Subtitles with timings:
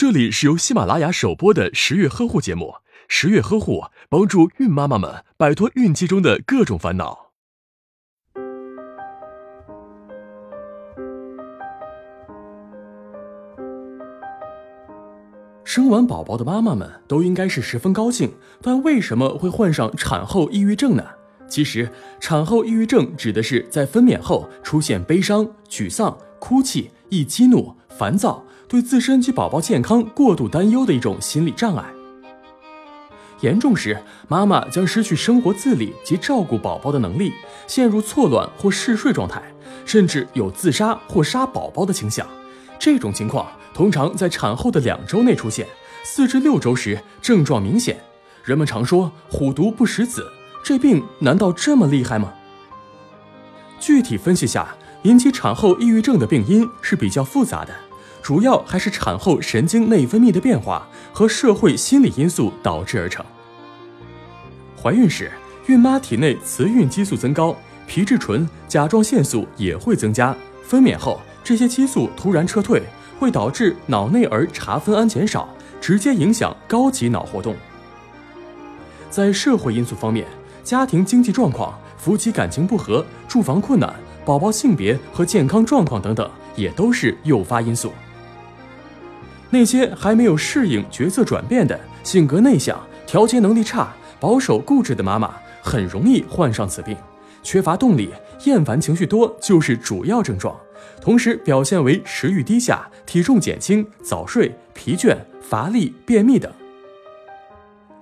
[0.00, 2.74] 这里是由喜马拉雅首播的十月呵护节目。
[3.08, 7.32] 十月呵护帮助孕妈妈们摆脱孕期中的各种烦恼。
[15.64, 21.04] 生完宝宝的妈妈们都应该是十分高兴，但为什么会患上产后抑郁症呢？
[21.48, 21.90] 其实，
[22.20, 28.44] 产后抑郁症指的是在分娩后出现悲伤、沮丧、哭泣、易激怒、烦躁。
[28.68, 31.84] 对自身及宝宝健康过度担忧的一种心理障碍，
[33.40, 37.32] 严重时，妈妈将失去生活自理及照顾宝宝的能力，
[37.66, 39.42] 陷入错乱或嗜睡状态，
[39.86, 42.26] 甚至有自杀或杀宝宝的倾向。
[42.78, 45.66] 这种情况通常在产后的两周内出现，
[46.04, 47.98] 四至六周时症状明显。
[48.44, 50.30] 人们常说“虎毒不食子”，
[50.62, 52.34] 这病难道这么厉害吗？
[53.80, 57.74] 具体分析下，引起产后抑郁症的病因是比较复杂的。
[58.22, 63.24] 主要还是产后神经内分泌的变化和社会心理因素导致而成。
[64.80, 65.30] 怀孕时，
[65.66, 67.56] 孕妈体内雌孕激素增高，
[67.86, 70.36] 皮质醇、甲状腺素也会增加。
[70.62, 72.82] 分娩后，这些激素突然撤退，
[73.18, 75.48] 会导致脑内儿茶酚胺减少，
[75.80, 77.56] 直接影响高级脑活动。
[79.08, 80.26] 在社会因素方面，
[80.62, 83.92] 家庭经济状况、夫妻感情不和、住房困难、
[84.24, 87.90] 宝宝性别和健康状况等等，也都是诱发因素。
[89.50, 96.96] 那些还没有适应角色转变的、性格内向、调节能力差、保守固执的妈妈，很容易患上此病。
[97.42, 98.10] 缺乏动力、
[98.44, 100.54] 厌烦情绪多就是主要症状，
[101.00, 106.52] 同时表现为食欲低下、体重减轻、早睡、疲倦、乏力、便秘等。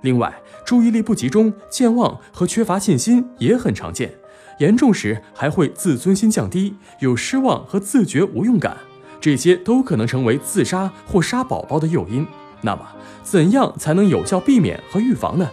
[0.01, 4.13] 另外，注意力不集中、健忘和缺乏信心也很常见，
[4.59, 8.77] 严重时还会自尊心降低，有失望和自觉无用感。
[9.21, 12.27] 这些都可能成为自杀或杀宝宝的诱因。
[12.63, 12.87] 那么，
[13.23, 15.51] 怎样才能有效避免和预防呢？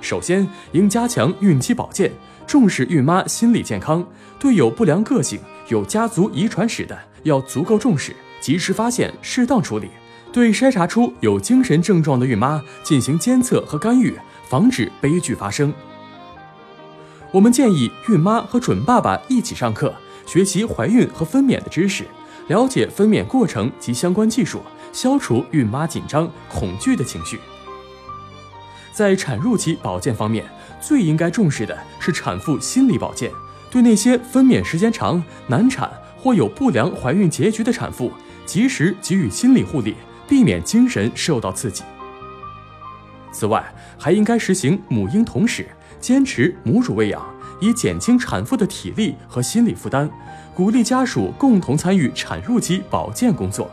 [0.00, 2.10] 首先，应加强孕期保健，
[2.46, 4.04] 重视孕妈心理健康。
[4.38, 9.88] 对有不良个性、有家族遗传史的，要足够重视，及时发现，适当处理。
[10.32, 14.16] 对筛查出有精神症状的孕妈进行监测和干预，
[14.48, 15.72] 防止悲剧发生。
[17.32, 19.92] 我们建议孕妈和准爸爸一起上课。
[20.26, 22.04] 学习怀孕和分娩的知识，
[22.46, 24.62] 了解分娩过程及相关技术，
[24.92, 27.40] 消除孕妈紧张、恐惧的情绪。
[28.92, 30.44] 在产褥期保健方面，
[30.80, 33.32] 最应该重视的是产妇心理保健。
[33.70, 38.12] 对那些分娩时间长、难产或有不良怀孕结局的产妇，
[38.46, 39.96] 及时给予心理护理，
[40.28, 41.82] 避免精神受到刺激。
[43.32, 45.66] 此外，还应该实行母婴同室，
[46.02, 47.24] 坚持母乳喂养。
[47.60, 50.10] 以减轻产妇的体力和心理负担，
[50.52, 53.70] 鼓励家属共同参与产褥期保健工作。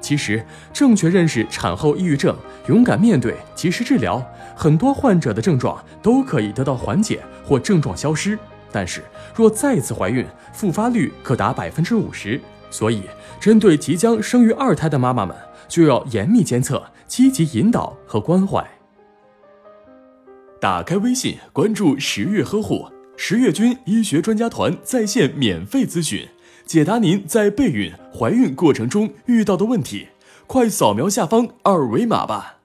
[0.00, 0.42] 其实，
[0.72, 2.34] 正确认识产后抑郁症，
[2.66, 4.26] 勇敢面对，及时治疗，
[4.56, 8.38] 很多患者的症状都可以得到缓解或症状消失。
[8.72, 9.02] 但是，
[9.34, 10.24] 若再次怀孕，
[10.54, 12.40] 复发率可达百分之五十。
[12.70, 13.02] 所以，
[13.38, 15.36] 针对即将生育二胎的妈妈们，
[15.68, 18.66] 就要严密监测，积极引导和关怀。
[20.60, 26.28] 打开微信，关注十月呵护十月军医学专家团在线免费咨询，
[26.66, 30.08] 解答您在备孕、怀孕过程中遇到的问题。
[30.46, 32.59] 快扫描下方二维码吧。